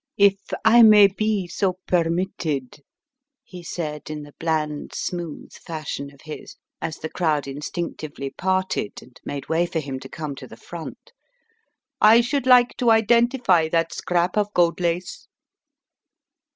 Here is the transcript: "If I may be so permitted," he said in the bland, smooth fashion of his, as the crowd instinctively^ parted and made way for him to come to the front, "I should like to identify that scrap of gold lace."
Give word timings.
"If 0.17 0.39
I 0.65 0.81
may 0.81 1.05
be 1.05 1.45
so 1.47 1.73
permitted," 1.85 2.81
he 3.43 3.61
said 3.61 4.09
in 4.09 4.23
the 4.23 4.33
bland, 4.39 4.93
smooth 4.95 5.53
fashion 5.53 6.11
of 6.11 6.21
his, 6.21 6.55
as 6.81 6.97
the 6.97 7.07
crowd 7.07 7.43
instinctively^ 7.43 8.35
parted 8.35 8.93
and 9.03 9.21
made 9.23 9.47
way 9.47 9.67
for 9.67 9.77
him 9.77 9.99
to 9.99 10.09
come 10.09 10.33
to 10.37 10.47
the 10.47 10.57
front, 10.57 11.11
"I 12.01 12.21
should 12.21 12.47
like 12.47 12.75
to 12.77 12.89
identify 12.89 13.69
that 13.69 13.93
scrap 13.93 14.37
of 14.39 14.51
gold 14.55 14.79
lace." 14.79 15.27